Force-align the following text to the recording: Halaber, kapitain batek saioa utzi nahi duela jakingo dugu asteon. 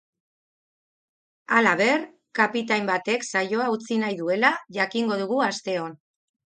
Halaber, 1.57 2.01
kapitain 2.41 2.91
batek 2.91 3.29
saioa 3.29 3.71
utzi 3.77 4.03
nahi 4.07 4.21
duela 4.25 4.55
jakingo 4.81 5.21
dugu 5.25 5.45
asteon. 5.53 5.99